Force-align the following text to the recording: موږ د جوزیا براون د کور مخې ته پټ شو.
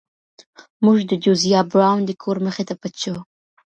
موږ 0.83 0.97
د 1.09 1.11
جوزیا 1.23 1.59
براون 1.71 2.01
د 2.05 2.11
کور 2.21 2.37
مخې 2.45 2.63
ته 2.69 2.73
پټ 2.81 2.93
شو. 3.03 3.15